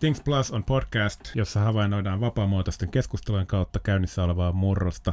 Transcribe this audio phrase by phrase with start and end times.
[0.00, 5.12] Things Plus on podcast, jossa havainnoidaan vapaamuotoisten keskustelujen kautta käynnissä olevaa murrosta.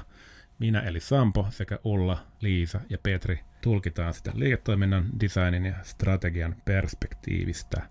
[0.60, 7.82] Minä eli Sampo sekä Ulla, Liisa ja Petri tulkitaan sitä liiketoiminnan, designin ja strategian perspektiivistä.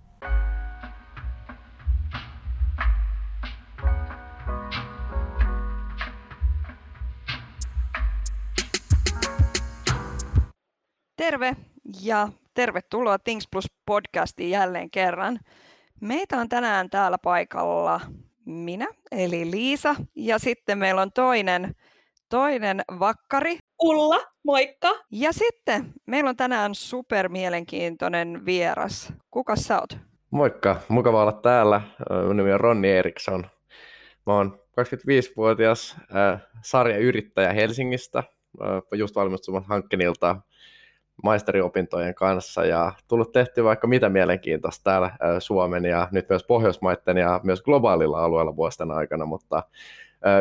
[11.17, 11.57] Terve
[12.03, 15.39] ja tervetuloa Things Plus podcastiin jälleen kerran.
[16.01, 18.01] Meitä on tänään täällä paikalla
[18.45, 21.75] minä, eli Liisa, ja sitten meillä on toinen,
[22.29, 23.59] toinen vakkari.
[23.83, 24.89] Ulla, moikka!
[25.11, 29.13] Ja sitten meillä on tänään super mielenkiintoinen vieras.
[29.31, 29.99] Kuka sä oot?
[30.31, 31.81] Moikka, mukava olla täällä.
[32.27, 33.47] Mun nimi on Ronni Eriksson.
[34.27, 38.19] Mä oon 25-vuotias äh, sarjayrittäjä Helsingistä.
[38.19, 40.37] Äh, just valmistumassa Hankkenilta
[41.23, 47.41] maisteriopintojen kanssa ja tullut tehty vaikka mitä mielenkiintoista täällä Suomen ja nyt myös Pohjoismaiden ja
[47.43, 49.63] myös globaalilla alueella vuosien aikana, mutta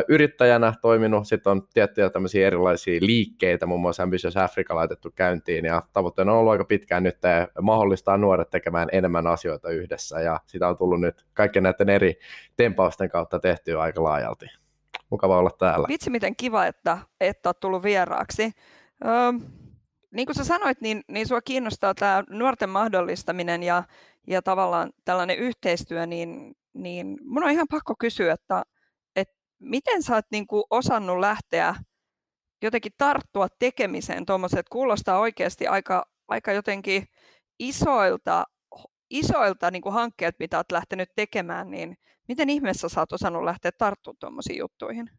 [0.08, 5.82] yrittäjänä toiminut, sitten on tiettyjä tämmöisiä erilaisia liikkeitä, muun muassa Ambitious Africa laitettu käyntiin, ja
[5.92, 7.18] tavoitteena on ollut aika pitkään nyt
[7.60, 12.18] mahdollistaa nuoret tekemään enemmän asioita yhdessä, ja sitä on tullut nyt kaikkien näiden eri
[12.56, 14.46] tempausten kautta tehtyä aika laajalti.
[15.10, 15.88] Mukava olla täällä.
[15.88, 18.52] Vitsi, miten kiva, että, että olet tullut vieraaksi.
[19.04, 19.32] Öö,
[20.16, 23.84] niin kuin sä sanoit, niin, niin sua kiinnostaa tämä nuorten mahdollistaminen ja,
[24.26, 28.62] ja tavallaan tällainen yhteistyö, niin, niin mun on ihan pakko kysyä, että,
[29.16, 31.74] että miten sä oot niin kuin osannut lähteä
[32.62, 37.04] jotenkin tarttua tekemiseen tuommoiset, kuulostaa oikeasti aika, aika jotenkin
[37.58, 38.44] isoilta,
[39.10, 41.96] isoilta niin kuin hankkeet, mitä olet lähtenyt tekemään, niin
[42.28, 45.10] miten ihmeessä sä oot osannut lähteä tarttumaan tuommoisiin juttuihin?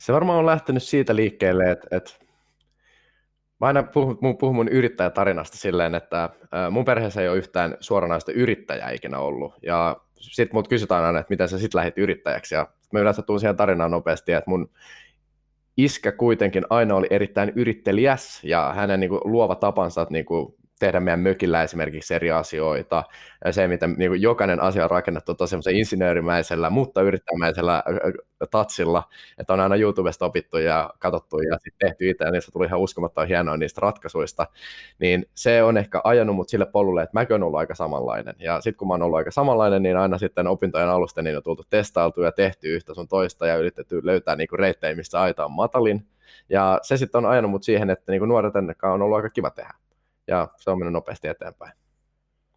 [0.00, 2.10] Se varmaan on lähtenyt siitä liikkeelle, että, että
[3.60, 6.30] mä aina puhun, puhun mun yrittäjätarinasta silleen, että
[6.70, 9.54] mun perheessä ei ole yhtään suoranaista yrittäjää ikinä ollut.
[9.62, 12.54] Ja sitten mut kysytään aina, että miten sä sitten lähdit yrittäjäksi.
[12.54, 14.70] Ja mä yleensä tuun siihen tarinaan nopeasti, että mun
[15.76, 21.00] iskä kuitenkin aina oli erittäin yrittelijäs ja hänen niin kuin, luova tapansa niin kuin, tehdä
[21.00, 23.04] meidän mökillä esimerkiksi eri asioita.
[23.44, 27.82] Ja se, miten niin kuin jokainen asia on rakennettu tosi insinöörimäisellä, mutta yrittämäisellä
[28.50, 29.02] tatsilla,
[29.38, 32.80] että on aina YouTubesta opittu ja katsottu ja sitten tehty itse, ja niistä tuli ihan
[32.80, 34.46] uskomattoman hienoa niistä ratkaisuista,
[34.98, 38.34] niin se on ehkä ajanut mut sille polulle, että mäkin olen ollut aika samanlainen.
[38.38, 41.42] Ja sitten kun mä oon ollut aika samanlainen, niin aina sitten opintojen alusta niin on
[41.42, 45.52] tultu testailtu ja tehty yhtä sun toista ja yritetty löytää niin reittejä, missä aita on
[45.52, 46.06] matalin.
[46.48, 49.50] Ja se sitten on ajanut mut siihen, että niin kuin nuorten on ollut aika kiva
[49.50, 49.74] tehdä
[50.30, 51.72] ja se on mennyt nopeasti eteenpäin.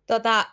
[0.08, 0.46] Tota,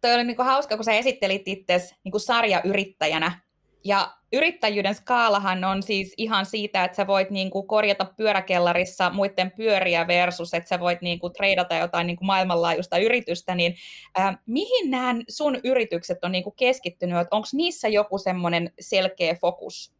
[0.00, 3.40] toi oli niinku hauska, kun sä esittelit itse niinku sarjayrittäjänä.
[3.84, 10.06] Ja yrittäjyyden skaalahan on siis ihan siitä, että sä voit niinku korjata pyöräkellarissa muiden pyöriä
[10.06, 13.74] versus, että sä voit niinku treidata jotain niinku maailmanlaajuista yritystä, niin
[14.18, 17.28] äh, mihin nämä sun yritykset on niinku keskittynyt?
[17.30, 19.94] Onko niissä joku semmoinen selkeä fokus?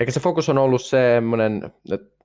[0.00, 2.15] Eikä se fokus on ollut semmoinen, että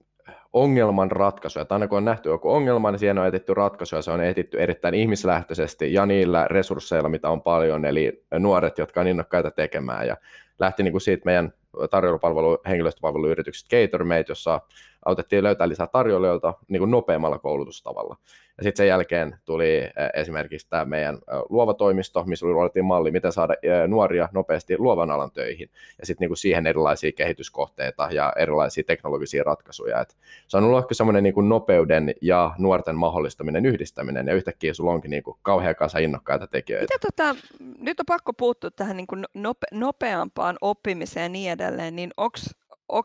[0.54, 1.60] ongelman ratkaisu.
[1.60, 4.24] Että aina kun on nähty joku ongelma, niin siihen on etitty ratkaisu ja se on
[4.24, 10.08] etitty erittäin ihmislähtöisesti ja niillä resursseilla, mitä on paljon, eli nuoret, jotka on innokkaita tekemään.
[10.08, 10.18] Ja
[10.60, 11.54] lähti niin kuin siitä meidän
[11.90, 14.62] tarjoulupalvelu, henkilöstöpalveluyrityksestä Catermate, jossa
[15.06, 18.18] autettiin löytää lisää tarjoilijoilta niin kuin nopeammalla koulutustavalla.
[18.58, 19.82] Ja sitten sen jälkeen tuli
[20.14, 21.18] esimerkiksi tämä meidän
[21.50, 23.54] luova toimisto, missä luotiin malli, miten saada
[23.88, 25.70] nuoria nopeasti luovan alan töihin.
[26.00, 30.02] Ja sitten niinku siihen erilaisia kehityskohteita ja erilaisia teknologisia ratkaisuja.
[30.02, 30.18] Et
[30.48, 35.38] se on ollut semmoinen niinku nopeuden ja nuorten mahdollistaminen yhdistäminen, ja yhtäkkiä sulla onkin niinku
[35.42, 36.94] kauhean kanssa innokkaita tekijöitä.
[36.94, 37.36] Mitä tota,
[37.80, 42.38] nyt on pakko puuttua tähän niinku nope, nopeampaan oppimiseen ja niin edelleen, niin onko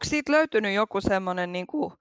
[0.04, 1.92] siitä löytynyt joku semmoinen, niinku,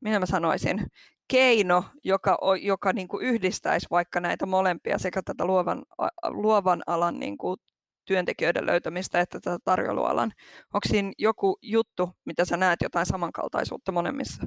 [0.00, 0.86] minä mä sanoisin,
[1.28, 5.82] keino, joka, joka niin kuin yhdistäisi vaikka näitä molempia, sekä tätä luovan,
[6.26, 7.56] luovan alan niin kuin
[8.04, 10.32] työntekijöiden löytämistä että tätä tarjoilualan.
[10.74, 14.46] Onko siinä joku juttu, mitä sä näet jotain samankaltaisuutta molemmissa?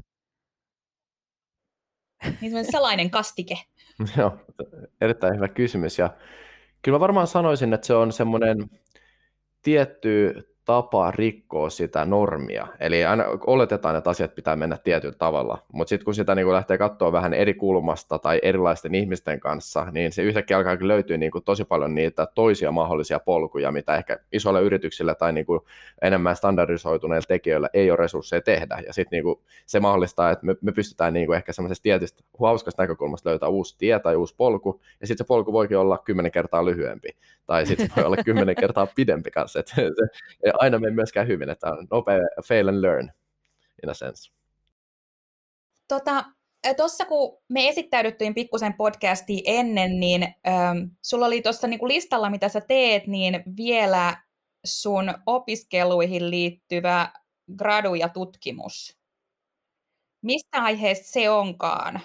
[2.42, 3.58] Niin salainen kastike.
[4.18, 4.38] Joo,
[5.02, 6.00] erittäin hyvä kysymys.
[6.00, 6.10] Ja
[6.82, 8.58] kyllä mä varmaan sanoisin, että se on semmoinen
[9.62, 10.34] tietty
[10.66, 12.68] tapa rikkoa sitä normia.
[12.80, 16.54] Eli aina oletetaan, että asiat pitää mennä tietyllä tavalla, mutta sitten kun sitä niin kuin
[16.54, 21.32] lähtee katsoa vähän eri kulmasta tai erilaisten ihmisten kanssa, niin se yhtäkkiä alkaa löytyä niin
[21.46, 25.46] tosi paljon niitä toisia mahdollisia polkuja, mitä ehkä isoilla yrityksillä tai niin
[26.02, 28.82] enemmän standardisoituneilla tekijöillä ei ole resursseja tehdä.
[28.88, 29.36] Ja sitten niin
[29.66, 34.00] se mahdollistaa, että me, me pystytään niin ehkä semmoisesta tietystä hauskasta näkökulmasta löytää uusi tie
[34.00, 37.10] tai uusi polku, ja sitten se polku voikin olla kymmenen kertaa lyhyempi,
[37.46, 39.60] tai sitten voi olla kymmenen kertaa pidempi kanssa.
[39.60, 39.92] Et se,
[40.60, 43.12] aina mene myöskään hyvin, että on nopea fail and learn
[43.84, 44.32] in a sense.
[45.88, 46.26] Tota,
[46.78, 52.50] tuossa kun me esittäydyttiin pikkusen podcastiin ennen, niin ähm, sulla oli tuossa niinku listalla, mitä
[52.50, 54.18] sä teet, niin vielä
[54.66, 57.10] sun opiskeluihin liittyvä
[57.58, 58.98] gradu ja tutkimus.
[60.22, 62.02] Mistä aiheesta se onkaan?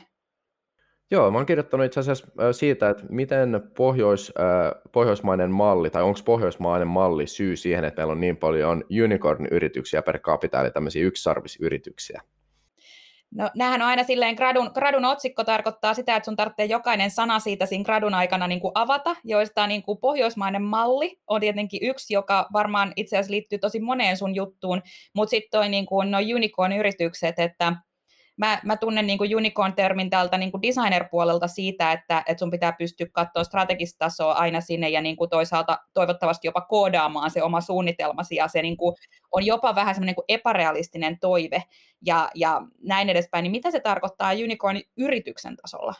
[1.12, 4.32] Joo, mä oon kirjoittanut itse asiassa siitä, että miten pohjois,
[4.92, 10.18] pohjoismainen malli, tai onko pohjoismainen malli syy siihen, että meillä on niin paljon unicorn-yrityksiä per
[10.18, 12.20] capita, eli tämmöisiä yksisarvisyrityksiä.
[13.34, 17.38] No nämähän on aina silleen, gradun, gradun otsikko tarkoittaa sitä, että sun tarvitsee jokainen sana
[17.38, 22.14] siitä siinä gradun aikana niin kuin avata, joista niin kuin pohjoismainen malli on tietenkin yksi,
[22.14, 24.82] joka varmaan itse asiassa liittyy tosi moneen sun juttuun,
[25.14, 27.72] mutta sitten toi niin kuin, no unicorn-yritykset, että
[28.40, 32.72] mä, mä tunnen niin kuin unicorn-termin täältä niin kuin designer-puolelta siitä, että, että sun pitää
[32.72, 37.60] pystyä katsoa strategista tasoa aina sinne ja niin kuin toisaalta toivottavasti jopa koodaamaan se oma
[37.60, 38.96] suunnitelmasi ja se niin kuin
[39.32, 41.62] on jopa vähän semmoinen niin epärealistinen toive
[42.06, 43.42] ja, ja näin edespäin.
[43.42, 45.94] Niin mitä se tarkoittaa unicorn-yrityksen tasolla?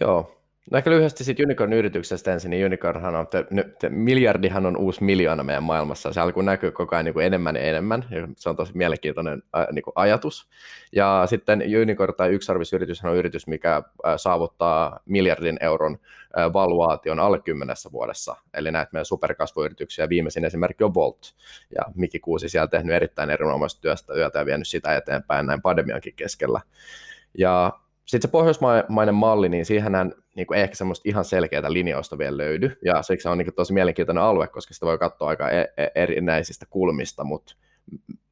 [0.00, 3.46] Joo, No ehkä lyhyesti siitä Unicorn-yrityksestä ensin, niin Unicornhan on, te,
[3.78, 7.56] te, miljardihan on uusi miljoona meidän maailmassa, se alkoi näkyy koko ajan niin kuin enemmän
[7.56, 10.48] ja enemmän, ja se on tosi mielenkiintoinen ä, niin kuin ajatus.
[10.92, 15.98] Ja sitten Unicorn tai yksarvisyritys on yritys, mikä ä, saavuttaa miljardin euron
[16.38, 21.34] ä, valuaation alle kymmenessä vuodessa, eli näitä meidän superkasvuyrityksiä, viimeisin esimerkki on Volt,
[21.74, 26.14] ja Miki Kuusi siellä tehnyt erittäin erinomaista työstä yötä ja vienyt sitä eteenpäin näin pandemiankin
[26.16, 26.60] keskellä.
[27.38, 27.72] Ja
[28.04, 32.78] sitten se pohjoismainen malli, niin siihenhän niin kuin ehkä semmoista ihan selkeää linjausta vielä löydy,
[32.84, 35.90] ja siksi on niin kuin tosi mielenkiintoinen alue, koska sitä voi katsoa aika e-, e-
[35.94, 37.54] erinäisistä kulmista, mutta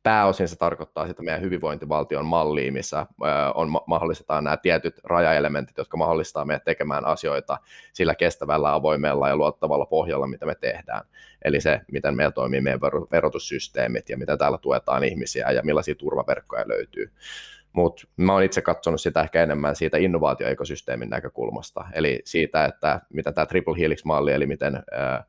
[0.02, 3.06] pääosin se tarkoittaa sitä meidän hyvinvointivaltion mallia, missä
[3.54, 7.58] on, mahdollistetaan nämä tietyt rajaelementit, jotka mahdollistaa meidät tekemään asioita
[7.92, 11.04] sillä kestävällä, avoimella ja luottavalla pohjalla, mitä me tehdään.
[11.44, 12.80] Eli se, miten meillä toimii meidän
[13.12, 17.12] verotussysteemit ja miten täällä tuetaan ihmisiä ja millaisia turvaverkkoja löytyy
[17.72, 23.32] mutta mä oon itse katsonut sitä ehkä enemmän siitä innovaatioekosysteemin näkökulmasta, eli siitä, että mitä
[23.32, 25.24] tämä Triple Helix-malli, eli miten ää,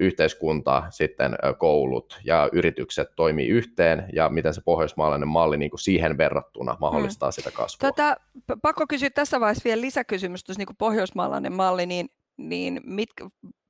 [0.00, 6.18] yhteiskunta, sitten koulut ja yritykset toimii yhteen ja miten se pohjoismaalainen malli niin kuin siihen
[6.18, 7.32] verrattuna mahdollistaa hmm.
[7.32, 7.90] sitä kasvua.
[7.90, 8.16] Tota,
[8.62, 13.08] pakko kysyä tässä vaiheessa vielä lisäkysymys, jos niin kuin pohjoismaalainen malli, niin, niin mit,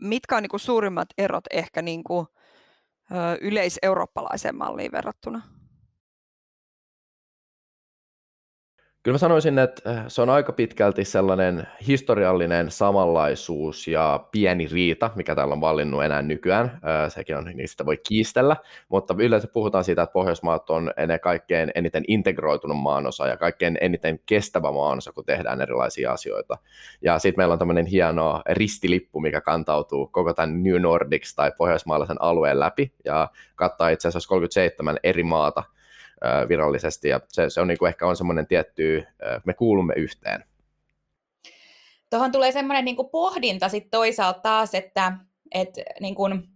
[0.02, 2.26] mitkä on niin kuin suurimmat erot ehkä niin kuin,
[3.10, 5.42] ö, yleiseurooppalaiseen malliin verrattuna?
[9.06, 15.10] Kyllä mä sanoisin, että äh, se on aika pitkälti sellainen historiallinen samanlaisuus ja pieni riita,
[15.14, 16.64] mikä täällä on valinnut enää nykyään.
[16.64, 18.56] Äh, sekin on, niistä voi kiistellä,
[18.88, 24.20] mutta yleensä puhutaan siitä, että Pohjoismaat on ennen kaikkein eniten integroitunut maanosa ja kaikkein eniten
[24.26, 26.58] kestävä maanosa, kun tehdään erilaisia asioita.
[27.02, 32.22] Ja sitten meillä on tämmöinen hieno ristilippu, mikä kantautuu koko tämän New Nordics tai pohjoismaalaisen
[32.22, 35.62] alueen läpi ja kattaa itse asiassa 37 eri maata–
[36.48, 39.06] virallisesti, ja se, se on niin kuin ehkä on semmoinen tietty,
[39.44, 40.44] me kuulumme yhteen.
[42.10, 45.12] Tuohon tulee semmoinen niin kuin pohdinta sitten toisaalta taas, että,
[45.54, 46.48] että niin kuin,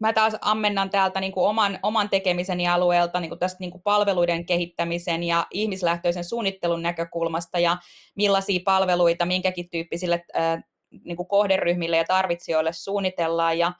[0.00, 3.82] mä taas ammennan täältä niin kuin oman, oman tekemiseni alueelta niin kuin tästä niin kuin
[3.82, 7.76] palveluiden kehittämisen ja ihmislähtöisen suunnittelun näkökulmasta ja
[8.14, 10.64] millaisia palveluita minkäkin tyyppisille äh,
[11.04, 13.58] niin kuin kohderyhmille ja tarvitsijoille suunnitellaan.
[13.58, 13.72] Ja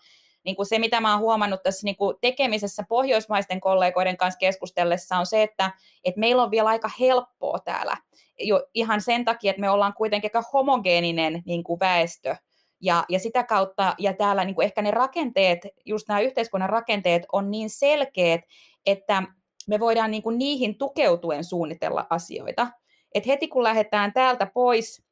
[0.44, 5.16] niin kuin se, mitä mä oon huomannut tässä niin kuin tekemisessä pohjoismaisten kollegoiden kanssa keskustellessa,
[5.16, 5.70] on se, että,
[6.04, 7.96] että meillä on vielä aika helppoa täällä.
[8.40, 12.36] Jo ihan sen takia, että me ollaan kuitenkin aika homogeeninen niin kuin väestö,
[12.82, 17.22] ja, ja sitä kautta, ja täällä niin kuin ehkä ne rakenteet, just nämä yhteiskunnan rakenteet
[17.32, 18.40] on niin selkeät,
[18.86, 19.22] että
[19.68, 22.68] me voidaan niin kuin niihin tukeutuen suunnitella asioita.
[23.14, 25.02] Et heti kun lähdetään täältä pois,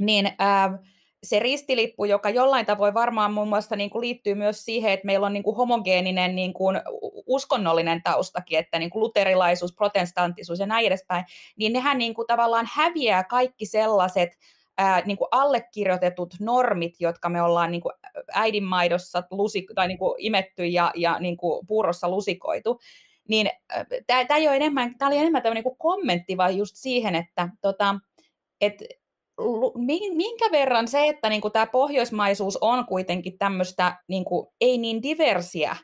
[0.00, 0.78] niin ää,
[1.22, 5.26] se ristilippu, joka jollain tavoin varmaan muun muassa niin kuin liittyy myös siihen, että meillä
[5.26, 6.80] on niin kuin homogeeninen niin kuin
[7.26, 11.24] uskonnollinen taustakin, että niin kuin luterilaisuus, protestanttisuus ja näin edespäin,
[11.56, 14.38] niin nehän niin kuin tavallaan häviää kaikki sellaiset
[14.78, 17.92] ää, niin kuin allekirjoitetut normit, jotka me ollaan niin kuin
[18.32, 22.80] äidinmaidossa lusik- tai niin kuin imetty ja, ja niin kuin puurossa lusikoitu.
[23.28, 23.50] Niin
[24.06, 27.94] tämä oli enemmän, tämmöinen niin kommentti vai just siihen, että tota,
[28.60, 28.82] et
[30.14, 35.76] minkä verran se, että niin tämä pohjoismaisuus on kuitenkin tämmöistä niin kuin, ei niin diversiä,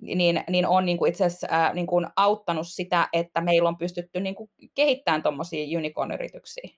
[0.00, 3.78] niin, niin on niin kuin itse asiassa ää, niin kuin auttanut sitä, että meillä on
[3.78, 6.70] pystytty niin kuin kehittämään tuommoisia unicorn-yrityksiä?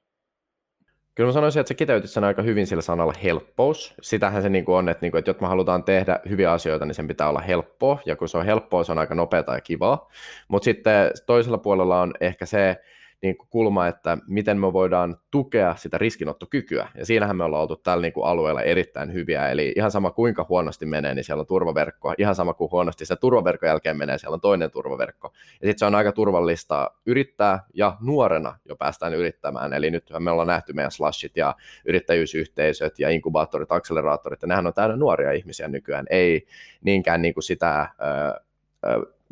[1.14, 3.94] Kyllä mä sanoisin, että se kiteytyy sen aika hyvin sillä sanalla helppous.
[4.02, 6.86] Sitähän se niin kuin on, että, niin kuin, että jotta me halutaan tehdä hyviä asioita,
[6.86, 9.60] niin sen pitää olla helppoa, ja kun se on helppoa, se on aika nopeata ja
[9.60, 10.10] kivaa.
[10.48, 12.76] Mutta sitten toisella puolella on ehkä se,
[13.22, 16.88] niin kuin kulma, että miten me voidaan tukea sitä riskinottokykyä.
[16.94, 19.48] Ja siinähän me ollaan oltu tällä niin kuin alueella erittäin hyviä.
[19.48, 22.14] Eli ihan sama kuinka huonosti menee, niin siellä on turvaverkko.
[22.18, 25.32] Ihan sama kuin huonosti se turvaverkon jälkeen menee, siellä on toinen turvaverkko.
[25.34, 29.72] Ja sitten se on aika turvallista yrittää ja nuorena jo päästään yrittämään.
[29.72, 34.74] Eli nyt me ollaan nähty meidän slashit ja yrittäjyysyhteisöt ja inkubaattorit, akseleraattorit, ja nehän on
[34.74, 36.06] täynnä nuoria ihmisiä nykyään.
[36.10, 36.46] Ei
[36.80, 37.88] niinkään niin kuin sitä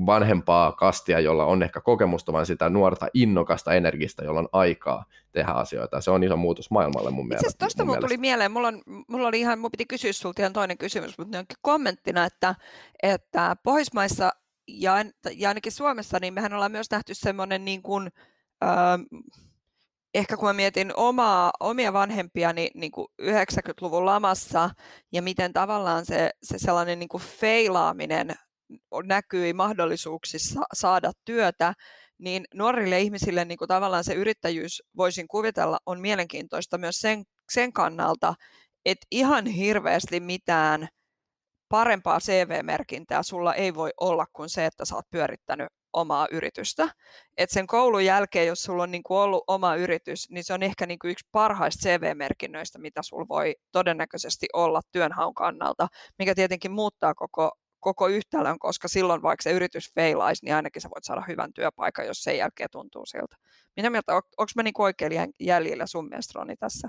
[0.06, 5.52] vanhempaa kastia, jolla on ehkä kokemusta, vaan sitä nuorta innokasta energistä, jolla on aikaa tehdä
[5.52, 6.00] asioita.
[6.00, 7.48] Se on iso muutos maailmalle mun mielestä.
[7.50, 10.52] Itse asiassa mulla tuli mieleen, mulla, on, mulla oli ihan, mulla piti kysyä sulta ihan
[10.52, 12.54] toinen kysymys, mutta kommenttina, että,
[13.02, 14.30] että Pohjoismaissa
[14.68, 15.04] ja,
[15.36, 18.10] ja ainakin Suomessa, niin mehän ollaan myös nähty semmoinen niin kuin,
[18.64, 19.02] ähm,
[20.14, 24.70] ehkä kun mä mietin omaa, omia vanhempiani niin kuin 90-luvun lamassa
[25.12, 28.34] ja miten tavallaan se, se sellainen niin kuin feilaaminen
[29.04, 31.72] näkyi mahdollisuuksissa saada työtä,
[32.18, 37.72] niin nuorille ihmisille niin kuin tavallaan se yrittäjyys, voisin kuvitella, on mielenkiintoista myös sen, sen
[37.72, 38.34] kannalta,
[38.84, 40.88] että ihan hirveästi mitään
[41.68, 46.88] parempaa CV-merkintää sulla ei voi olla kuin se, että sä oot pyörittänyt omaa yritystä.
[47.36, 50.62] Et sen koulun jälkeen, jos sulla on niin kuin ollut oma yritys, niin se on
[50.62, 56.72] ehkä niin kuin yksi parhaista CV-merkinnöistä, mitä sulla voi todennäköisesti olla työnhaun kannalta, mikä tietenkin
[56.72, 61.24] muuttaa koko koko yhtälön, koska silloin vaikka se yritys feilaisi, niin ainakin sä voit saada
[61.28, 63.36] hyvän työpaikan, jos sen jälkeen tuntuu siltä.
[63.76, 66.88] Mitä mieltä, on, onko mä niin oikein jäljellä sun mielestä Roni tässä?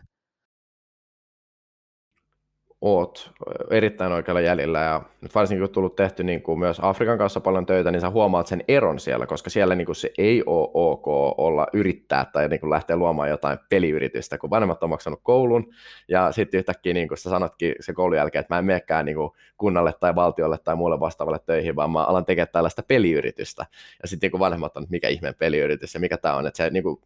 [2.96, 3.32] Oot
[3.70, 7.39] erittäin oikealla jäljellä ja nyt varsinkin kun on tullut tehty niin kuin myös Afrikan kanssa
[7.39, 10.70] paljon töitä, niin sä huomaat sen eron siellä, koska siellä niin kuin se ei ole
[10.74, 15.74] ok olla yrittää tai niin kuin lähteä luomaan jotain peliyritystä, kun vanhemmat on maksanut koulun
[16.08, 19.17] ja sitten yhtäkkiä niin kuin sä sanotkin se koulun jälkeen, että mä en menekään niin
[19.17, 23.65] kuin kunnalle tai valtiolle tai muulle vastaavalle töihin, vaan mä alan tekemään tällaista peliyritystä.
[24.01, 26.70] Ja sitten niin vanhemmat on, että mikä ihmeen peliyritys ja mikä tämä on, että se
[26.70, 27.01] niin kuin,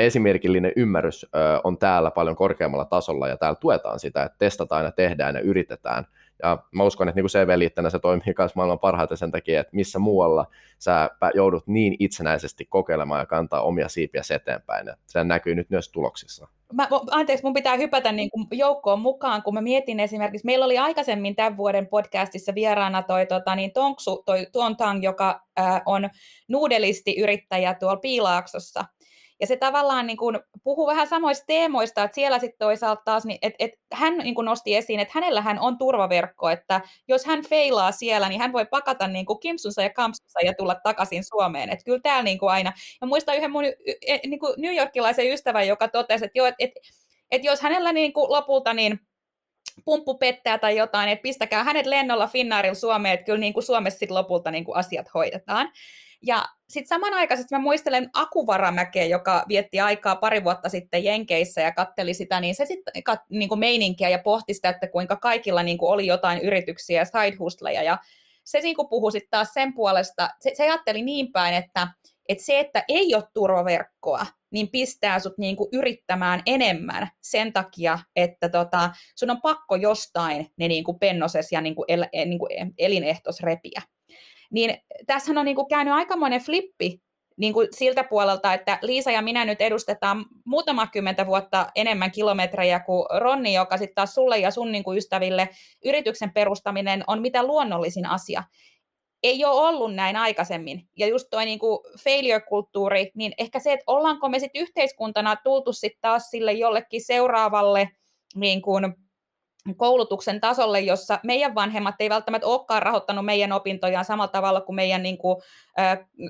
[0.00, 1.26] esimerkillinen ymmärrys
[1.64, 6.06] on täällä paljon korkeammalla tasolla ja täällä tuetaan sitä, että testataan ja tehdään ja yritetään.
[6.42, 9.98] Ja mä uskon, että niin CV-liitteenä se toimii myös maailman parhaiten sen takia, että missä
[9.98, 10.46] muualla
[10.78, 14.86] sä joudut niin itsenäisesti kokeilemaan ja kantaa omia siipiä eteenpäin.
[14.86, 16.48] Ja se näkyy nyt myös tuloksissa.
[16.72, 20.78] Mä, anteeksi, mun pitää hypätä niin kuin joukkoon mukaan, kun mä mietin esimerkiksi, meillä oli
[20.78, 26.10] aikaisemmin tämän vuoden podcastissa vieraana toi tota, niin Tonksu, toi Tuon Tang, joka äh, on
[26.48, 28.84] nuudelisti-yrittäjä tuolla Piilaaksossa.
[29.40, 33.38] Ja se tavallaan niin kuin puhuu vähän samoista teemoista, että siellä sitten toisaalta taas, niin,
[33.42, 37.92] että, että hän niin kuin nosti esiin, että hänellähän on turvaverkko, että jos hän feilaa
[37.92, 41.70] siellä, niin hän voi pakata niin kuin kimsunsa ja kampsunsa ja tulla takaisin Suomeen.
[41.70, 43.64] Että kyllä täällä niin kuin aina, ja muistan yhden mun
[44.06, 46.80] e, niin kuin New Yorkilaisen ystävän, joka totesi, että, joo, että, että,
[47.30, 49.00] että jos hänellä niin kuin lopulta niin
[49.84, 53.98] pumppu pettää tai jotain, että pistäkää hänet lennolla Finnaarilla Suomeen, että kyllä niin kuin Suomessa
[53.98, 55.72] sitten lopulta niin kuin asiat hoidetaan.
[56.26, 62.14] Ja sitten samanaikaisesti mä muistelen Akuvaramäkeä, joka vietti aikaa pari vuotta sitten Jenkeissä ja katteli
[62.14, 65.78] sitä, niin se sitten kat, niin kuin meininkiä ja pohti sitä, että kuinka kaikilla niin
[65.78, 67.82] kuin oli jotain yrityksiä ja side.
[67.84, 67.98] Ja
[68.44, 71.88] se niin kuin puhui sitten taas sen puolesta, se, se ajatteli niin päin, että,
[72.28, 77.98] että se, että ei ole turvaverkkoa, niin pistää sut niin kuin yrittämään enemmän sen takia,
[78.16, 80.98] että tota, sun on pakko jostain ne niin kuin
[81.52, 83.82] ja niin kuin el, niin kuin elinehtos repiä
[84.54, 87.04] niin tässähän on niin kuin käynyt aikamoinen flippi
[87.36, 92.80] niin kuin siltä puolelta, että Liisa ja minä nyt edustetaan muutama kymmentä vuotta enemmän kilometrejä
[92.80, 95.48] kuin Ronni, joka sitten taas sulle ja sun niin kuin ystäville
[95.84, 98.42] yrityksen perustaminen on mitä luonnollisin asia.
[99.22, 100.88] Ei ole ollut näin aikaisemmin.
[100.96, 101.58] Ja just tuo niin
[102.04, 107.88] failure-kulttuuri, niin ehkä se, että ollaanko me sitten yhteiskuntana tultu sitten taas sille jollekin seuraavalle
[108.34, 108.94] niin kuin,
[109.76, 115.02] koulutuksen tasolle, jossa meidän vanhemmat ei välttämättä olekaan rahoittanut meidän opintojaan samalla tavalla kuin meidän
[115.02, 115.36] niin kuin,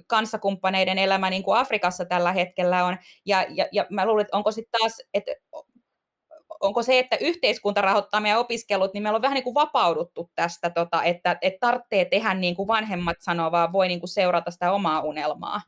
[0.07, 2.97] kanssakumppaneiden elämä niin kuin Afrikassa tällä hetkellä on.
[3.27, 5.33] Ja, ja, ja mä luulen, että onko sitten taas, että
[6.61, 10.71] onko se, että yhteiskunta rahoittaa meidän opiskelut, niin meillä on vähän niin kuin vapauduttu tästä,
[10.71, 14.73] tota, että, että tarvitsee tehdä niin kuin vanhemmat sanoo, vaan voi niin kuin seurata sitä
[14.73, 15.61] omaa unelmaa.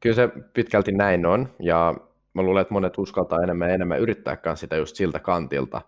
[0.00, 1.94] Kyllä se pitkälti näin on, ja
[2.34, 5.82] mä luulen, että monet uskaltaa enemmän ja enemmän yrittääkään sitä just siltä kantilta.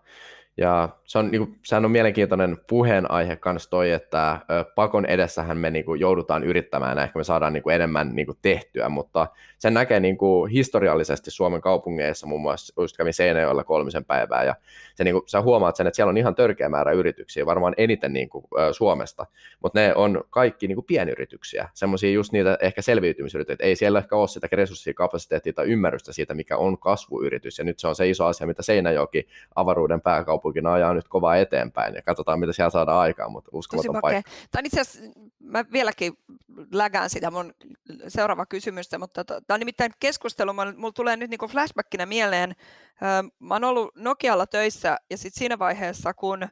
[0.57, 4.39] Ja se on, niin kuin, sehän on mielenkiintoinen puheenaihe kanssa toi, että
[4.75, 8.25] pakon edessähän me niin kuin, joudutaan yrittämään ja ehkä me saadaan niin kuin, enemmän niin
[8.25, 9.27] kuin, tehtyä, mutta
[9.59, 14.55] sen näkee niin kuin, historiallisesti Suomen kaupungeissa, muun muassa just kävin Seinäjoella kolmisen päivää, ja
[14.95, 18.13] se, niin kuin, sä huomaat sen, että siellä on ihan törkeä määrä yrityksiä, varmaan eniten
[18.13, 19.25] niin kuin, Suomesta,
[19.63, 24.15] mutta ne on kaikki niin kuin, pienyrityksiä, semmoisia just niitä ehkä selviytymisyrityksiä, ei siellä ehkä
[24.15, 28.09] ole sitä resurssia, kapasiteettia tai ymmärrystä siitä, mikä on kasvuyritys, ja nyt se on se
[28.09, 32.69] iso asia, mitä Seinäjoki avaruuden pääkaupunki kaupunkina ajaa nyt kovaa eteenpäin ja katsotaan, mitä siellä
[32.69, 34.31] saadaan aikaan, mutta uskomaton paikka.
[34.51, 36.13] Tämä on itse asiassa, mä vieläkin
[36.71, 37.53] lägään sitä mun
[38.07, 42.55] seuraava kysymystä, mutta tämä on nimittäin keskustelu, mulla tulee nyt niin flashbackina mieleen,
[43.39, 46.47] mä oon ollut Nokialla töissä ja sitten siinä vaiheessa, kun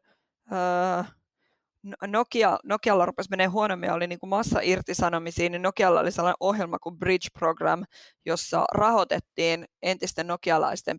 [2.07, 6.79] Nokia, Nokialla rupesi menee huonommin oli niin kuin massa irtisanomisiin, niin Nokialla oli sellainen ohjelma
[6.79, 7.83] kuin Bridge Program,
[8.25, 10.97] jossa rahoitettiin entisten nokialaisten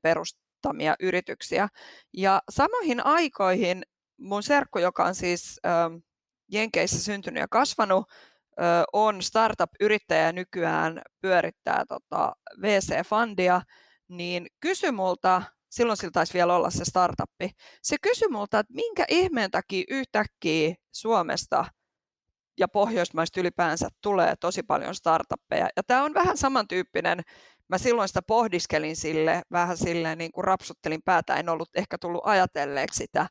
[0.64, 1.68] perustamia yrityksiä.
[2.12, 3.82] Ja samoihin aikoihin
[4.18, 5.72] mun serkku, joka on siis äh,
[6.52, 8.06] Jenkeissä syntynyt ja kasvanut,
[8.60, 13.60] äh, on startup-yrittäjä nykyään pyörittää tota VC-fundia,
[14.08, 17.50] niin kysy multa silloin sillä taisi vielä olla se startuppi.
[17.82, 21.64] Se kysyi multa, että minkä ihmeen takia yhtäkkiä Suomesta
[22.58, 25.68] ja Pohjoismaista ylipäänsä tulee tosi paljon startuppeja.
[25.76, 27.20] Ja tämä on vähän samantyyppinen,
[27.68, 32.22] mä silloin sitä pohdiskelin sille, vähän silleen niin kuin rapsuttelin päätä, en ollut ehkä tullut
[32.24, 33.26] ajatelleeksi sitä.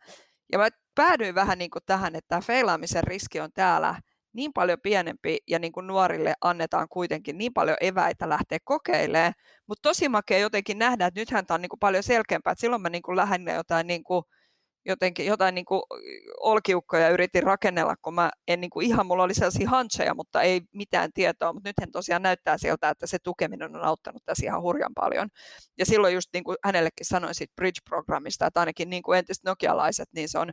[0.51, 3.95] Ja mä päädyin vähän niin kuin tähän, että feilaamisen riski on täällä
[4.33, 9.33] niin paljon pienempi ja niin kuin nuorille annetaan kuitenkin niin paljon eväitä lähteä kokeilemaan,
[9.67, 12.81] mutta tosi makea jotenkin nähdä, että nythän tämä on niin kuin paljon selkeämpää, että silloin
[12.81, 14.23] mä niin kuin lähdin jotain niin kuin,
[14.85, 15.81] jotenkin jotain niin kuin
[16.39, 20.61] olkiukkoja yritin rakennella, kun mä en niin kuin ihan, mulla oli sellaisia hancheja, mutta ei
[20.73, 24.91] mitään tietoa, mutta nythän tosiaan näyttää siltä, että se tukeminen on auttanut tässä ihan hurjan
[24.95, 25.29] paljon.
[25.77, 30.09] Ja silloin just niin kuin hänellekin sanoin siitä Bridge-programmista, että ainakin niin kuin entiset nokialaiset,
[30.15, 30.51] niin se on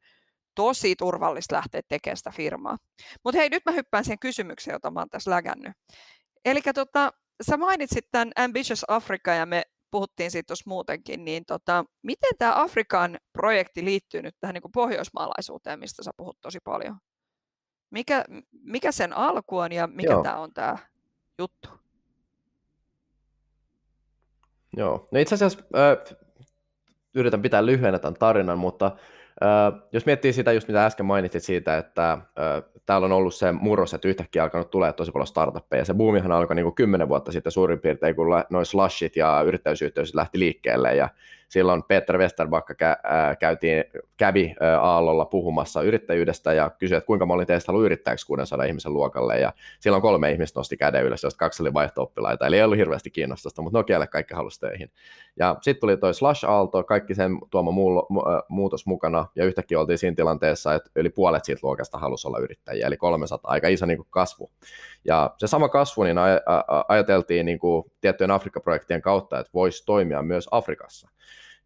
[0.54, 2.76] tosi turvallista lähteä tekemään sitä firmaa.
[3.24, 5.72] Mutta hei, nyt mä hyppään siihen kysymykseen, jota mä oon tässä lägännyt.
[6.44, 11.84] Eli tota, sä mainitsit tämän Ambitious Africa ja me puhuttiin siitä tuossa muutenkin, niin tota,
[12.02, 16.96] miten tämä Afrikan projekti liittyy nyt tähän niin kuin pohjoismaalaisuuteen, mistä sä puhut tosi paljon?
[17.90, 18.24] Mikä,
[18.62, 20.78] mikä sen alku on ja mikä tämä on tämä
[21.38, 21.68] juttu?
[24.76, 26.16] Joo, no itse asiassa äh,
[27.14, 28.96] yritän pitää lyhyenä tämän tarinan, mutta
[29.92, 32.18] jos miettii sitä, just mitä äsken mainitsit siitä, että
[32.86, 35.84] täällä on ollut se murros, että yhtäkkiä alkanut tulee tosi paljon startuppeja.
[35.84, 40.14] Se boomihan alkoi niin kuin 10 vuotta sitten suurin piirtein, kun noin slashit ja yrittäjyysyhteisöt
[40.14, 41.08] lähti liikkeelle ja
[41.50, 43.84] silloin Peter Westerbakka kä- käytiin,
[44.16, 48.92] kävi Aallolla puhumassa yrittäjyydestä ja kysyi, että kuinka mä olin teistä ollut yrittäjäksi 600 ihmisen
[48.92, 52.78] luokalle ja silloin kolme ihmistä nosti käden ylös, josta kaksi oli vaihto-oppilaita, eli ei ollut
[52.78, 54.90] hirveästi kiinnostusta, mutta Nokialle kaikki halusi töihin.
[55.38, 58.06] Ja sitten tuli toi Slash-aalto, kaikki sen tuoma muu,
[58.48, 62.86] muutos mukana ja yhtäkkiä oltiin siinä tilanteessa, että yli puolet siitä luokasta halusi olla yrittäjiä,
[62.86, 64.50] eli 300, aika iso niin kasvu.
[65.04, 70.22] Ja se sama kasvu niin aj- ajateltiin niin kuin tiettyjen Afrikka-projektien kautta, että voisi toimia
[70.22, 71.08] myös Afrikassa.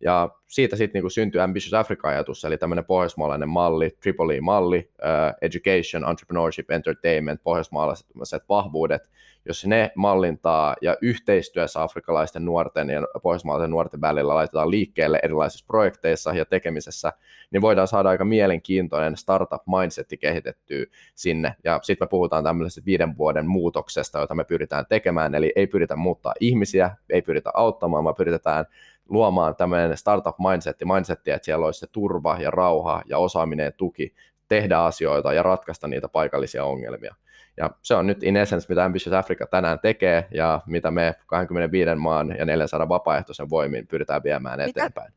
[0.01, 6.71] Ja siitä sitten niin syntyi Ambitious Africa-ajatus, eli tämmöinen pohjoismaalainen malli, Tripoli-malli, uh, education, entrepreneurship,
[6.71, 9.11] entertainment, pohjoismaalaiset vahvuudet,
[9.47, 16.35] jos ne mallintaa ja yhteistyössä afrikkalaisten nuorten ja pohjoismaalaisten nuorten välillä laitetaan liikkeelle erilaisissa projekteissa
[16.35, 17.13] ja tekemisessä,
[17.51, 21.55] niin voidaan saada aika mielenkiintoinen startup-mindsetti kehitettyä sinne.
[21.65, 25.97] Ja sitten me puhutaan tämmöisestä viiden vuoden muutoksesta, jota me pyritään tekemään, eli ei pyritä
[25.97, 28.65] muuttaa ihmisiä, ei pyritä auttamaan, vaan pyritään
[29.09, 33.73] luomaan tämmöinen startup mindsetti, mindsetti, että siellä olisi se turva ja rauha ja osaaminen ja
[33.73, 34.15] tuki
[34.49, 37.15] tehdä asioita ja ratkaista niitä paikallisia ongelmia.
[37.57, 41.95] Ja se on nyt in essence, mitä Ambitious Africa tänään tekee ja mitä me 25
[41.95, 44.71] maan ja 400 vapaaehtoisen voimin pyritään viemään mitä?
[44.71, 45.13] eteenpäin.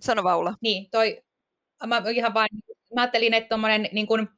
[0.00, 0.54] Sano Vaula.
[0.60, 1.22] Niin, toi,
[1.86, 2.48] mä ihan vain,
[2.94, 4.28] mä ajattelin, että tuommoinen niin kuin,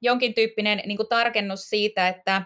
[0.00, 2.42] jonkin tyyppinen niin kuin tarkennus siitä, että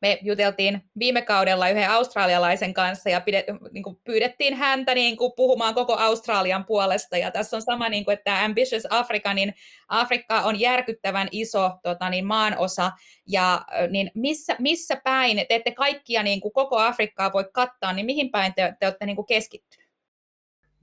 [0.00, 5.32] me juteltiin viime kaudella yhden australialaisen kanssa ja pidet, niin kuin pyydettiin häntä niin kuin
[5.36, 7.16] puhumaan koko Australian puolesta.
[7.16, 9.54] Ja tässä on sama, niin kuin, että Ambitious Africa, niin
[9.88, 12.92] Afrikka on järkyttävän iso tota, niin maanosa.
[13.26, 18.06] Ja niin missä, missä päin, te ette kaikkia niin kuin koko Afrikkaa voi kattaa, niin
[18.06, 19.87] mihin päin te, te olette niin kuin keskittyneet?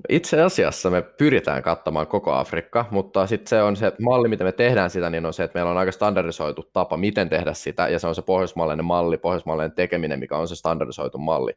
[0.09, 4.51] Itse asiassa me pyritään kattamaan koko Afrikka, mutta sitten se on se malli, mitä me
[4.51, 7.99] tehdään sitä, niin on se, että meillä on aika standardisoitu tapa, miten tehdä sitä, ja
[7.99, 11.51] se on se pohjoismaalainen malli, pohjoismaalainen tekeminen, mikä on se standardisoitu malli.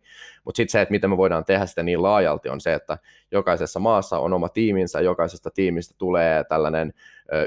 [0.45, 2.99] Mutta sitten se, että miten me voidaan tehdä sitä niin laajalti, on se, että
[3.33, 6.93] jokaisessa maassa on oma tiiminsä, jokaisesta tiimistä tulee tällainen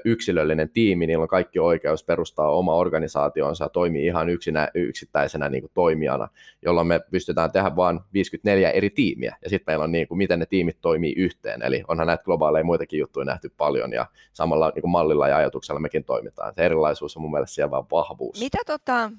[0.06, 5.62] yksilöllinen tiimi, niillä on kaikki oikeus perustaa oma organisaationsa ja toimii ihan yksinä, yksittäisenä niin
[5.62, 6.28] kuin toimijana,
[6.62, 10.40] jolloin me pystytään tehdä vain 54 eri tiimiä, ja sitten meillä on niin kuin, miten
[10.40, 14.82] ne tiimit toimii yhteen, eli onhan näitä globaaleja muitakin juttuja nähty paljon, ja samalla niin
[14.82, 16.54] kuin mallilla ja ajatuksella mekin toimitaan.
[16.56, 18.40] Se erilaisuus on mun mielestä siellä vaan vahvuus.
[18.40, 19.12] Mitä tota,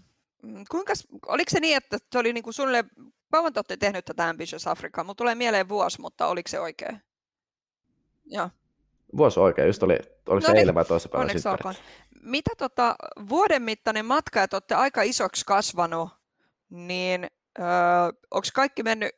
[0.43, 0.93] mm, kuinka,
[1.27, 2.85] oliko se niin, että se oli niin kuin sulle,
[3.33, 5.05] kauan te olette tehnyt tätä Ambitious Africa?
[5.05, 7.03] Mulla tulee mieleen vuosi, mutta oliko se oikein?
[8.25, 8.51] Joo.
[9.17, 11.33] Vuosi oikein, just oli, oli no se niin, eilen vai toisessa päivänä
[12.23, 12.97] Mitä tota,
[13.29, 16.09] vuoden mittainen matka, että olette aika isoksi kasvanut,
[16.71, 17.27] niin
[17.59, 17.67] öö,
[18.31, 19.11] onko kaikki mennyt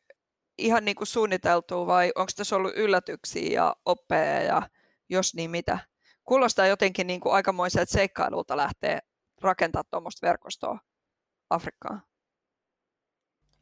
[0.57, 4.69] ihan niin kuin suunniteltua vai onko tässä ollut yllätyksiä ja oppeja ja
[5.09, 5.79] jos niin mitä.
[6.23, 8.99] Kuulostaa jotenkin niin kuin aikamoiselta seikkailulta lähteä
[9.41, 10.79] rakentamaan tuommoista verkostoa
[11.49, 12.01] Afrikkaan.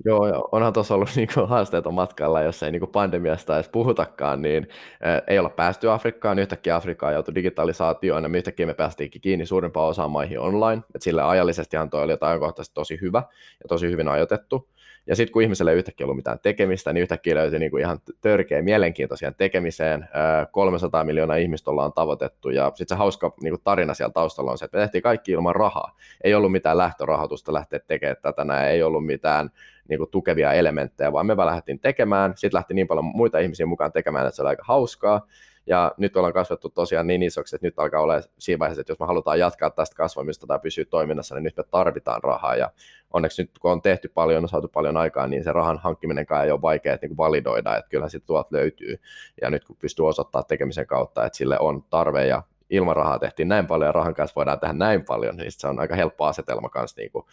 [0.06, 0.50] Joo, joo.
[0.52, 4.68] onhan tuossa ollut niinku haasteita matkalla, jos ei niinku pandemiasta edes puhutakaan, niin
[5.06, 9.90] ä, ei olla päästy Afrikkaan, yhtäkkiä Afrikkaan joutui digitalisaatioon, ja yhtäkkiä me päästiinkin kiinni suurimpaan
[9.90, 13.24] osaan maihin online, että sille ajallisestihan toi oli ajankohtaisesti tosi hyvä
[13.64, 14.68] ja tosi hyvin ajoitettu,
[15.08, 18.62] ja sitten kun ihmisellä ei yhtäkkiä ollut mitään tekemistä, niin yhtäkkiä löytyi niinku ihan törkeä
[18.62, 20.08] mielenkiintoisia tekemiseen.
[20.52, 22.50] 300 miljoonaa ihmistä ollaan tavoitettu.
[22.50, 25.56] Ja sitten se hauska niinku tarina siellä taustalla on se, että me tehtiin kaikki ilman
[25.56, 25.96] rahaa.
[26.24, 29.50] Ei ollut mitään lähtörahoitusta lähteä tekemään tätä, ei ollut mitään
[29.94, 32.34] niinku tukevia elementtejä, vaan me vaan lähdettiin tekemään.
[32.36, 35.28] Sitten lähti niin paljon muita ihmisiä mukaan tekemään, että se oli aika hauskaa.
[35.66, 39.00] Ja nyt ollaan kasvettu tosiaan niin isoksi, että nyt alkaa olla siinä vaiheessa, että jos
[39.00, 42.56] me halutaan jatkaa tästä kasvamista tai pysyä toiminnassa, niin nyt me tarvitaan rahaa.
[42.56, 42.72] Ja
[43.14, 46.52] onneksi nyt kun on tehty paljon, on saatu paljon aikaa, niin se rahan hankkiminenkaan ei
[46.52, 49.00] ole vaikea niin validoida, että kyllä sitten tuot löytyy.
[49.42, 53.48] Ja nyt kun pystyy osoittamaan tekemisen kautta, että sille on tarve ja ilman rahaa tehtiin
[53.48, 56.70] näin paljon ja rahan kanssa voidaan tehdä näin paljon, niin se on aika helppo asetelma
[56.70, 57.26] kanssa niin kuin,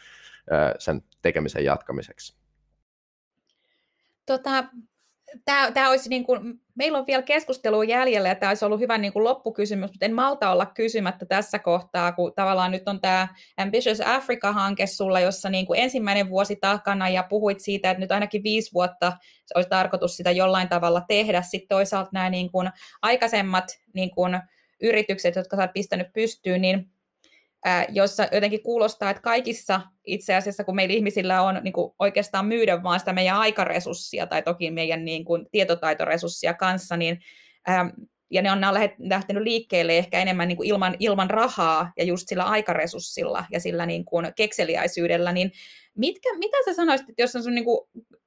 [0.79, 2.40] sen tekemisen jatkamiseksi.
[4.31, 4.65] Tota,
[5.45, 8.99] tämä, tämä olisi niin kuin, meillä on vielä keskustelua jäljellä ja tämä olisi ollut hyvä
[8.99, 13.29] niin kuin loppukysymys, mutta en malta olla kysymättä tässä kohtaa, kun tavallaan nyt on tämä
[13.57, 18.43] Ambitious Africa-hanke sulla, jossa niin kuin ensimmäinen vuosi takana ja puhuit siitä, että nyt ainakin
[18.43, 19.13] viisi vuotta
[19.55, 21.43] olisi tarkoitus sitä jollain tavalla tehdä.
[21.43, 22.71] Sitten toisaalta nämä niin kuin
[23.03, 23.65] aikaisemmat
[23.95, 24.41] niin kuin
[24.83, 26.91] yritykset, jotka oot pistänyt pystyyn, niin
[27.89, 32.83] jossa jotenkin kuulostaa, että kaikissa itse asiassa, kun meillä ihmisillä on niin kuin oikeastaan myydä
[32.83, 37.21] vaan sitä meidän aikaresurssia tai toki meidän niin kuin, tietotaitoresurssia kanssa, niin
[38.31, 38.61] ja ne on
[38.99, 43.87] lähtenyt liikkeelle ehkä enemmän niin kuin ilman, ilman rahaa ja just sillä aikaresurssilla ja sillä
[43.87, 45.53] niin kuin kekseliäisyydellä, niin
[45.97, 47.81] mitkä, mitä sä sanoisit, että jos on sun niin kuin,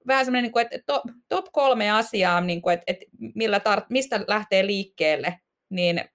[0.08, 4.67] vähän semmoinen, niin top, top kolme asiaa, niin kuin, että, että millä tar- mistä lähtee
[4.67, 6.06] liikkeelle, niin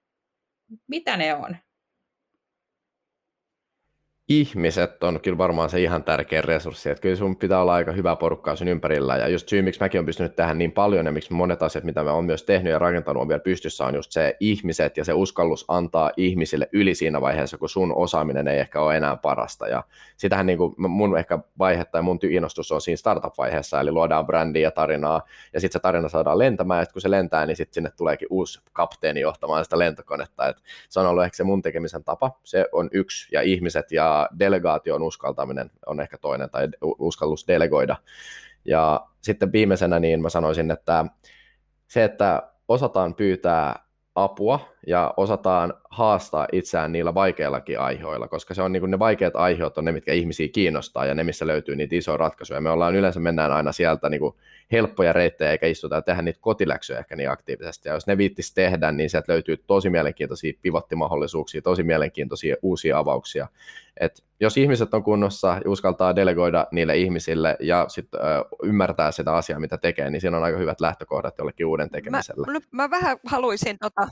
[0.87, 1.57] mitä ne on?
[4.29, 8.15] Ihmiset on kyllä varmaan se ihan tärkeä resurssi, että kyllä sun pitää olla aika hyvä
[8.15, 11.33] porukkaa sun ympärillä, ja just syy, miksi mäkin olen pystynyt tähän niin paljon, ja miksi
[11.33, 14.37] monet asiat, mitä mä oon myös tehnyt ja rakentanut, on vielä pystyssä, on just se
[14.39, 18.97] ihmiset ja se uskallus antaa ihmisille yli siinä vaiheessa, kun sun osaaminen ei ehkä ole
[18.97, 19.83] enää parasta, ja
[20.17, 24.61] sitähän niin kuin mun ehkä vaihe tai mun innostus on siinä startup-vaiheessa, eli luodaan brändiä
[24.61, 25.21] ja tarinaa,
[25.53, 28.59] ja sitten se tarina saadaan lentämään, ja kun se lentää, niin sitten sinne tuleekin uusi
[28.73, 32.89] kapteeni johtamaan sitä lentokonetta, että se on ollut ehkä se mun tekemisen tapa, se on
[32.91, 37.95] yksi, ja ihmiset ja delegaation uskaltaminen on ehkä toinen, tai uskallus delegoida.
[38.65, 41.05] Ja sitten viimeisenä niin mä sanoisin, että
[41.87, 48.71] se, että osataan pyytää apua ja osataan haastaa itseään niillä vaikeillakin aiheilla, koska se on
[48.71, 51.95] niin kuin ne vaikeat aiheet on ne, mitkä ihmisiä kiinnostaa ja ne, missä löytyy niitä
[51.95, 52.61] isoja ratkaisuja.
[52.61, 54.35] Me ollaan yleensä mennään aina sieltä niin kuin
[54.71, 57.89] helppoja reittejä eikä istuta ja tehdä niitä kotiläksyjä ehkä niin aktiivisesti.
[57.89, 63.47] Ja jos ne viittis tehdä, niin sieltä löytyy tosi mielenkiintoisia pivottimahdollisuuksia, tosi mielenkiintoisia uusia avauksia.
[63.99, 68.17] Et jos ihmiset on kunnossa ja uskaltaa delegoida niille ihmisille ja sit, ö,
[68.63, 72.47] ymmärtää sitä asiaa, mitä tekee, niin siinä on aika hyvät lähtökohdat jollekin uuden tekemiselle.
[72.51, 73.77] Mä, mä vähän haluaisin...
[73.79, 74.07] Tota...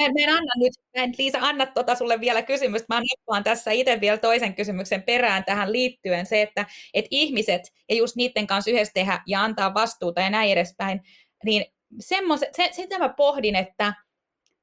[0.00, 3.44] mä, mä en anna nyt, mä en Liisa anna tota sulle vielä kysymystä, mä nappaan
[3.44, 8.46] tässä itse vielä toisen kysymyksen perään tähän liittyen, se, että et ihmiset ja just niiden
[8.46, 11.00] kanssa yhdessä tehdä ja antaa vastuuta ja näin edespäin,
[11.44, 11.64] niin
[12.00, 13.94] semmoset, se, sitä mä pohdin, että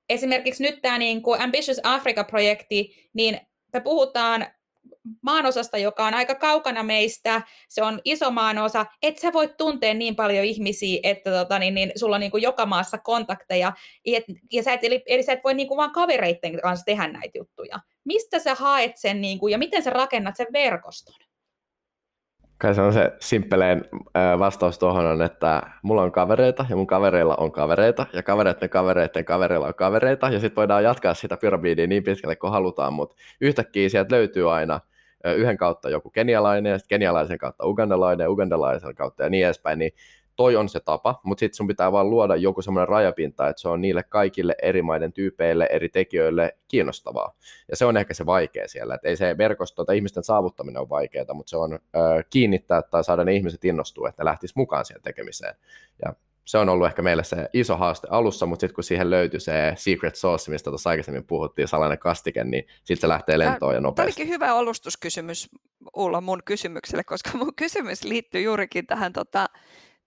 [0.10, 3.40] esimerkiksi nyt tämä niin kuin Ambitious Africa-projekti, niin
[3.74, 4.48] me puhutaan
[5.22, 10.16] maanosasta, joka on aika kaukana meistä, se on iso maanosa, et sä voit tuntea niin
[10.16, 13.74] paljon ihmisiä, että tota, niin, niin, sulla on niin kuin joka maassa kontakteja,
[14.06, 17.08] et, ja sä et, eli, eli sä et voi niin kuin vaan kavereiden kanssa tehdä
[17.08, 17.80] näitä juttuja.
[18.06, 21.16] Mistä sä haet sen niin kuin, ja miten sä rakennat sen verkoston?
[22.64, 23.86] Kai se on se simppeleen
[24.40, 29.26] vastaus tuohon on, että mulla on kavereita ja mun kavereilla on kavereita ja kavereiden kavereiden
[29.26, 33.90] kavereilla on kavereita ja sitten voidaan jatkaa sitä pyramidia niin pitkälle kuin halutaan, mutta yhtäkkiä
[33.90, 34.80] sieltä löytyy aina
[35.36, 39.80] yhden kautta joku kenialainen ja sitten kenialaisen kautta ugandalainen ja ugandalaisen kautta ja niin edespäin,
[39.80, 39.92] niin
[40.36, 43.70] toi on se tapa, mutta sitten sun pitää vaan luoda joku semmoinen rajapinta, että se
[43.70, 47.36] on niille kaikille eri maiden tyypeille, eri tekijöille kiinnostavaa.
[47.70, 50.90] Ja se on ehkä se vaikea siellä, että ei se verkosto tai ihmisten saavuttaminen ole
[50.90, 51.80] vaikeaa, mutta se on ö,
[52.30, 55.56] kiinnittää tai saada ne ihmiset innostua, että ne lähtis mukaan siihen tekemiseen.
[56.06, 56.14] Ja
[56.46, 59.74] se on ollut ehkä meille se iso haaste alussa, mutta sitten kun siihen löytyy se
[59.76, 63.96] secret sauce, mistä tuossa aikaisemmin puhuttiin, salainen kastike, niin sitten se lähtee lentoon ja nopeasti.
[63.96, 65.50] Tämä olikin hyvä alustuskysymys
[65.96, 69.46] Ulla mun kysymykselle, koska mun kysymys liittyy juurikin tähän tota,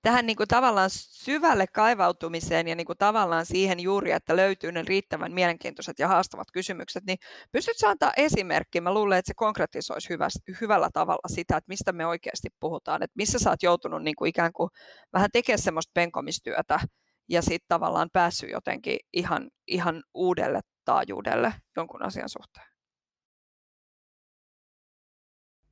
[0.06, 4.82] tähän niin kuin tavallaan syvälle kaivautumiseen ja niin kuin tavallaan siihen juuri, että löytyy ne
[4.82, 7.18] riittävän mielenkiintoiset ja haastavat kysymykset, niin
[7.52, 8.80] pystytkö antaa esimerkki?
[8.80, 10.28] Mä luulen, että se konkretisoisi hyvä,
[10.60, 14.28] hyvällä tavalla sitä, että mistä me oikeasti puhutaan, että missä sä oot joutunut niin kuin
[14.28, 14.70] ikään kuin
[15.12, 16.80] vähän tekemään semmoista penkomistyötä
[17.28, 22.75] ja sitten tavallaan päässyt jotenkin ihan, ihan uudelle taajuudelle jonkun asian suhteen.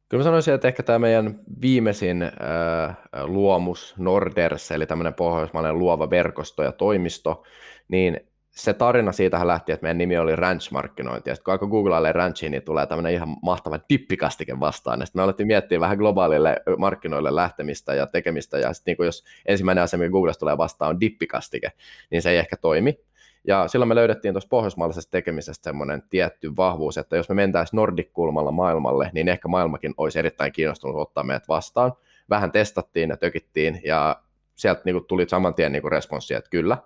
[0.08, 2.30] Kyllä mä sanoisin, että ehkä tämä meidän viimeisin äh,
[3.24, 7.42] luomus Norders, eli tämmöinen pohjoismainen luova verkosto ja toimisto,
[7.88, 12.12] niin se tarina siitähän lähti, että meidän nimi oli Ranch-markkinointi, ja sitten kun alkoi googlailee
[12.12, 16.56] Ranchiin, niin tulee tämmöinen ihan mahtava dippikastike vastaan, ja sitten me alettiin miettiä vähän globaalille
[16.78, 21.00] markkinoille lähtemistä ja tekemistä, ja sitten niin jos ensimmäinen asia, mikä Googlesta tulee vastaan, on
[21.00, 21.72] dippikastike,
[22.10, 22.98] niin se ei ehkä toimi,
[23.46, 28.50] ja silloin me löydettiin tuossa pohjoismaalaisesta tekemisestä semmoinen tietty vahvuus, että jos me mentäisiin Nordic-kulmalla
[28.50, 31.92] maailmalle, niin ehkä maailmakin olisi erittäin kiinnostunut ottaa meidät vastaan.
[32.30, 34.22] Vähän testattiin ja tökittiin, ja
[34.54, 36.78] sieltä niin kuin, tuli saman tien niin kuin responssi, että kyllä.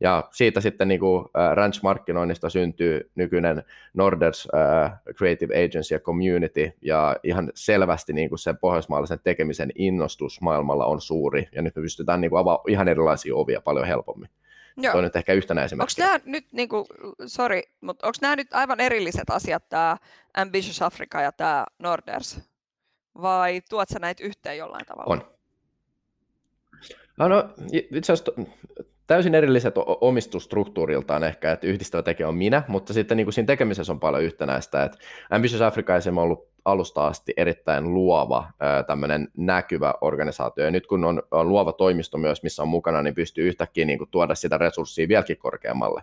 [0.00, 3.62] Ja siitä sitten niin kuin, äh, Ranch-markkinoinnista syntyy nykyinen
[3.94, 10.40] Norders äh, Creative Agency ja Community, ja ihan selvästi niin kuin se pohjoismaalaisen tekemisen innostus
[10.40, 14.28] maailmalla on suuri, ja nyt me pystytään niin kuin, avaamaan ihan erilaisia ovia paljon helpommin.
[14.76, 14.92] Joo.
[14.92, 16.06] Tuo on nyt ehkä yhtenä esimerkkinä.
[16.06, 16.86] Onko nämä nyt, niin kuin,
[17.26, 19.96] sorry, mutta onko nämä nyt aivan erilliset asiat, tämä
[20.36, 22.40] Ambitious Africa ja tämä Norders?
[23.22, 25.12] Vai tuot sä näitä yhteen jollain tavalla?
[25.12, 25.34] On.
[27.16, 28.32] No, no itse asiassa
[29.06, 33.92] täysin erilliset omistusstruktuuriltaan ehkä, että yhdistävä tekijä on minä, mutta sitten niin kuin siinä tekemisessä
[33.92, 34.84] on paljon yhtenäistä.
[34.84, 34.98] Että
[35.30, 38.50] Ambitious Africa on ollut alusta asti erittäin luova,
[38.86, 40.64] tämmöinen näkyvä organisaatio.
[40.64, 44.10] Ja nyt kun on, luova toimisto myös, missä on mukana, niin pystyy yhtäkkiä niin kuin
[44.10, 46.02] tuoda sitä resurssia vieläkin korkeammalle.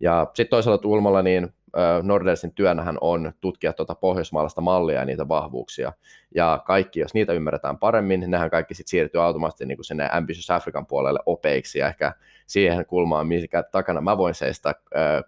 [0.00, 1.54] Ja sitten toisella tuulmalla niin
[2.02, 5.92] Nordelsin työnähän on tutkia tuota pohjoismaalaista mallia ja niitä vahvuuksia.
[6.34, 10.08] Ja kaikki, jos niitä ymmärretään paremmin, niin nehän kaikki sitten siirtyy automaattisesti niin kuin sinne
[10.12, 12.12] Ambitious African puolelle opeiksi ja ehkä
[12.46, 14.74] siihen kulmaan, mikä takana mä voin seistä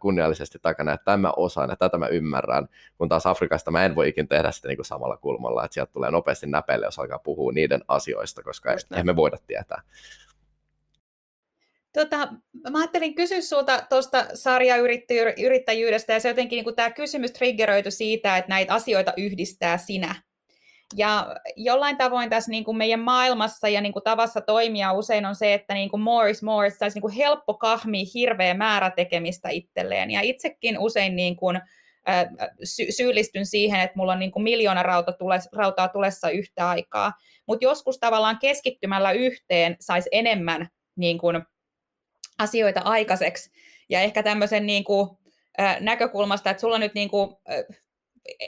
[0.00, 4.08] kunniallisesti takana, että tämä osaan ja tätä mä ymmärrän, kun taas Afrikasta mä en voi
[4.08, 7.52] ikin tehdä sitä niin kuin samalla kulmalla, että sieltä tulee nopeasti näpeille, jos alkaa puhua
[7.52, 9.82] niiden asioista, koska eihän me voida tietää.
[11.92, 12.16] Tota,
[12.70, 18.48] mä ajattelin kysyä sinulta tuosta sarjayrittäjyydestä, ja se jotenkin niin tämä kysymys triggeröity siitä, että
[18.48, 20.14] näitä asioita yhdistää sinä.
[20.96, 25.34] Ja jollain tavoin tässä niin kuin meidän maailmassa ja niin kuin tavassa toimia usein on
[25.34, 29.48] se, että niin kuin more is more, että niin kuin helppo kahmi hirveä määrä tekemistä
[29.48, 30.10] itselleen.
[30.10, 31.60] Ja itsekin usein niin kuin,
[32.64, 37.12] sy- syyllistyn siihen, että mulla on niin kuin miljoona rauta tules, rautaa tulessa yhtä aikaa.
[37.46, 41.42] Mutta joskus tavallaan keskittymällä yhteen saisi enemmän niin kuin,
[42.38, 43.50] asioita aikaiseksi.
[43.88, 45.08] Ja ehkä tämmöisen niin kuin,
[45.80, 47.36] näkökulmasta, että sulla nyt niin kuin,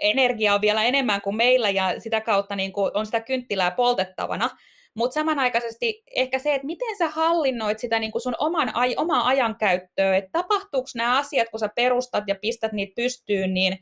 [0.01, 4.51] energiaa on vielä enemmän kuin meillä ja sitä kautta niin kuin, on sitä kynttilää poltettavana,
[4.95, 9.27] mutta samanaikaisesti ehkä se, että miten sä hallinnoit sitä niin kuin sun oman, aj, omaa
[9.27, 13.79] ajankäyttöä, että tapahtuuko nämä asiat, kun sä perustat ja pistät niitä pystyyn, niin,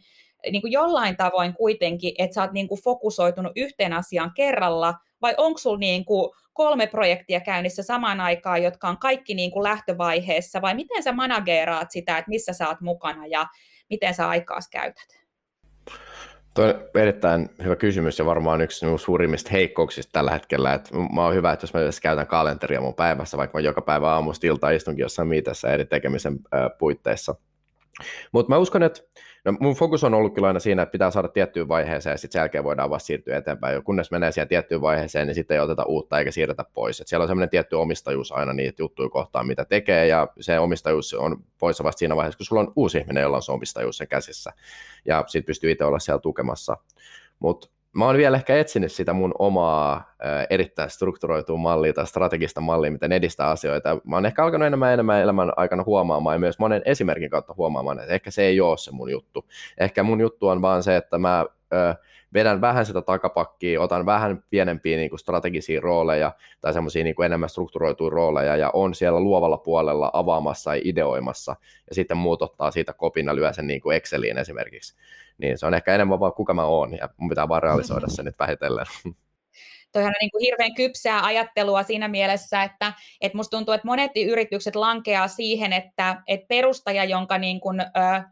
[0.50, 5.34] niin kuin jollain tavoin kuitenkin, että sä oot niin kuin fokusoitunut yhteen asiaan kerralla, vai
[5.36, 10.62] onko sulla niin kuin kolme projektia käynnissä samaan aikaan, jotka on kaikki niin kuin lähtövaiheessa,
[10.62, 13.46] vai miten sä manageeraat sitä, että missä sä oot mukana ja
[13.90, 15.18] miten sä aikaas käytät?
[16.54, 20.74] Tuo on erittäin hyvä kysymys ja varmaan yksi suurimmista heikkouksista tällä hetkellä.
[20.74, 23.80] Että mä oon hyvä, että jos mä edes käytän kalenteria mun päivässä, vaikka mä joka
[23.80, 26.38] päivä aamusta iltaa istunkin jossain miitessä eri tekemisen
[26.78, 27.34] puitteissa.
[28.32, 29.02] Mutta mä uskon, että
[29.44, 32.32] No, mun fokus on ollut kyllä aina siinä, että pitää saada tiettyyn vaiheeseen ja sitten
[32.32, 33.74] sen jälkeen voidaan vasta siirtyä eteenpäin.
[33.74, 37.00] Ja kunnes menee siihen tiettyyn vaiheeseen, niin sitten ei oteta uutta eikä siirretä pois.
[37.00, 41.14] Et siellä on semmoinen tietty omistajuus aina niitä juttuja kohtaan, mitä tekee, ja se omistajuus
[41.14, 44.08] on poissa vasta siinä vaiheessa, kun sulla on uusi ihminen, jolla on se omistajuus sen
[44.08, 44.52] käsissä.
[45.04, 46.76] Ja sitten pystyy itse olla siellä tukemassa.
[47.38, 50.14] Mutta mä oon vielä ehkä etsinyt sitä mun omaa
[50.50, 53.98] erittäin strukturoitua mallia tai strategista mallia, miten edistää asioita.
[54.04, 58.00] Mä oon ehkä alkanut enemmän enemmän elämän aikana huomaamaan ja myös monen esimerkin kautta huomaamaan,
[58.00, 59.46] että ehkä se ei ole se mun juttu.
[59.78, 61.96] Ehkä mun juttu on vaan se, että mä äh,
[62.34, 67.48] vedän vähän sitä takapakkia, otan vähän pienempiä niin kuin strategisia rooleja tai semmoisia niin enemmän
[67.48, 71.56] strukturoituja rooleja ja on siellä luovalla puolella avaamassa ja ideoimassa
[71.88, 74.94] ja sitten muut ottaa siitä kopina lyö sen niin kuin Exceliin esimerkiksi.
[75.38, 78.22] Niin se on ehkä enemmän vaan kuka mä oon ja mun pitää vaan realisoida se
[78.22, 78.86] nyt vähitellen.
[79.92, 84.10] Toihan on niin kuin hirveän kypsää ajattelua siinä mielessä, että, että musta tuntuu, että monet
[84.16, 88.22] yritykset lankeaa siihen, että, että perustaja, jonka niin kuin, ö,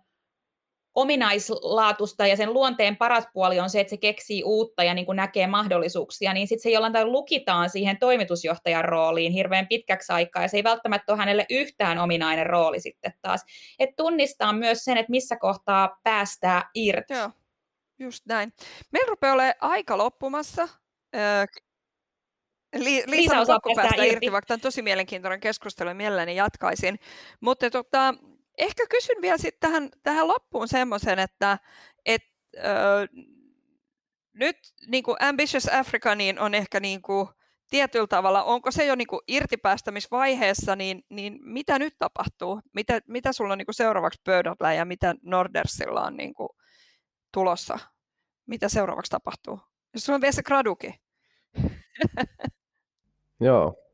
[0.96, 5.16] ominaislaatusta ja sen luonteen paras puoli on se, että se keksii uutta ja niin kuin
[5.16, 10.48] näkee mahdollisuuksia, niin sitten se jollain tavalla lukitaan siihen toimitusjohtajan rooliin hirveän pitkäksi aikaa, ja
[10.48, 13.44] se ei välttämättä ole hänelle yhtään ominainen rooli sitten taas.
[13.78, 17.14] Et tunnistaa myös sen, että missä kohtaa päästää irti.
[17.14, 17.30] Joo,
[17.98, 18.52] just näin.
[18.92, 20.68] Meillä rupeaa olemaan aika loppumassa.
[22.76, 24.12] Li- Liisa, Liisa on päästä irti.
[24.12, 26.98] irti, vaikka tämä on tosi mielenkiintoinen keskustelu ja mielelläni jatkaisin.
[27.40, 28.14] Mutta tota,
[28.58, 31.58] ehkä kysyn vielä sitten tähän, tähän loppuun semmoisen, että
[32.06, 32.22] et,
[32.56, 32.60] ö,
[34.32, 37.28] nyt niin kuin Ambitious Africa niin on ehkä niin kuin
[37.70, 42.60] tietyllä tavalla, onko se jo niin kuin irtipäästämisvaiheessa, niin, niin mitä nyt tapahtuu?
[42.74, 46.48] Mitä, mitä sulla on niin kuin seuraavaksi pöydällä ja mitä Nordersilla on niin kuin
[47.32, 47.78] tulossa?
[48.46, 49.60] Mitä seuraavaksi tapahtuu?
[49.94, 50.94] Jos sulla on vielä se graduki.
[53.40, 53.85] Joo.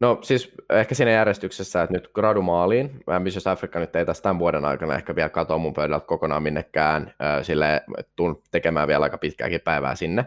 [0.00, 3.00] No siis ehkä siinä järjestyksessä, että nyt gradumaaliin.
[3.06, 7.14] Ambitious Africa nyt ei tässä tämän vuoden aikana ehkä vielä katoa mun pöydältä kokonaan minnekään.
[7.42, 7.82] Sille
[8.16, 10.24] tuun tekemään vielä aika pitkääkin päivää sinne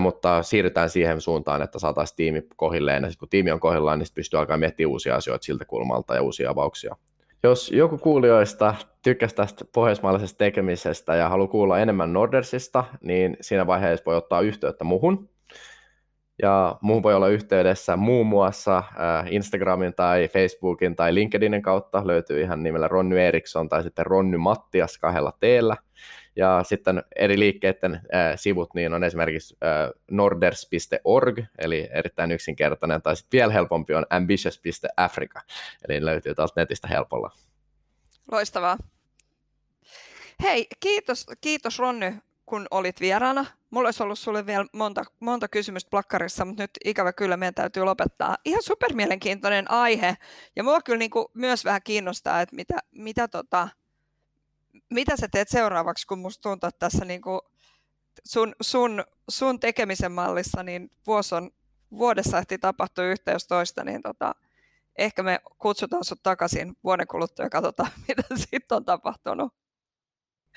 [0.00, 4.06] mutta siirrytään siihen suuntaan, että saataisiin tiimi kohilleen, ja sitten kun tiimi on kohillaan, niin
[4.14, 6.96] pystyy alkaa miettimään uusia asioita siltä kulmalta ja uusia avauksia.
[7.42, 14.04] Jos joku kuulijoista tykkäsi tästä pohjoismaalaisesta tekemisestä ja haluaa kuulla enemmän Nordersista, niin siinä vaiheessa
[14.06, 15.28] voi ottaa yhteyttä muhun.
[16.42, 18.82] Ja muuhun voi olla yhteydessä muun muassa
[19.30, 24.98] Instagramin tai Facebookin tai LinkedInin kautta, löytyy ihan nimellä Ronny Eriksson tai sitten Ronny Mattias
[24.98, 25.76] kahdella teellä.
[26.36, 33.16] Ja sitten eri liikkeiden äh, sivut niin on esimerkiksi äh, norders.org, eli erittäin yksinkertainen, tai
[33.16, 35.40] sitten vielä helpompi on ambitious.africa,
[35.88, 37.30] eli löytyy taas netistä helpolla.
[38.32, 38.78] Loistavaa.
[40.42, 42.14] Hei, kiitos, kiitos Ronny,
[42.52, 43.46] kun olit vieraana.
[43.70, 47.84] Mulla olisi ollut sulle vielä monta, monta kysymystä plakkarissa, mutta nyt ikävä kyllä meidän täytyy
[47.84, 48.36] lopettaa.
[48.44, 50.16] Ihan supermielenkiintoinen aihe,
[50.56, 53.68] ja mua kyllä niin kuin myös vähän kiinnostaa, että mitä, mitä tota,
[54.90, 57.40] mitä sä teet seuraavaksi, kun musta tuntuu, että tässä niin kuin
[58.24, 61.50] sun, sun, sun tekemisen mallissa niin vuosi on,
[61.98, 64.34] vuodessa ehti tapahtua yhtä jos toista, niin tota,
[64.98, 69.61] ehkä me kutsutaan sut takaisin vuoden kuluttua ja katsotaan, mitä sitten on tapahtunut.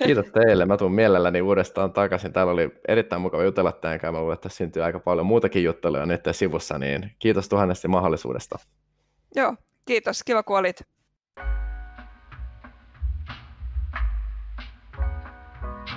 [0.03, 0.65] Kiitos teille.
[0.65, 2.34] Mä tuun mielelläni uudestaan takaisin.
[2.34, 4.12] Täällä oli erittäin mukava jutella tämän kanssa.
[4.12, 8.60] Mä luulen, että syntyy aika paljon muutakin jutteluja nyt sivussa, niin kiitos tuhannesti mahdollisuudesta.
[9.36, 9.55] Joo,
[9.86, 10.23] kiitos.
[10.23, 10.94] Kiva, kun olit.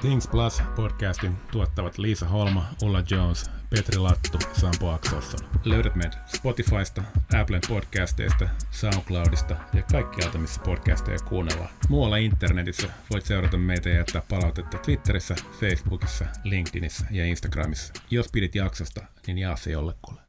[0.00, 5.40] Things Plus podcastin tuottavat Liisa Holma, Ulla Jones, Petri Lattu, Sampo Akselsson.
[5.64, 7.02] Löydät meidät Spotifysta,
[7.40, 11.70] Applen podcasteista, SoundCloudista ja kaikkialta, missä podcasteja kuunnellaan.
[11.88, 17.92] Muualla internetissä voit seurata meitä ja jättää palautetta Twitterissä, Facebookissa, LinkedInissä ja Instagramissa.
[18.10, 20.27] Jos pidit jaksosta, niin jaa se jollekulle.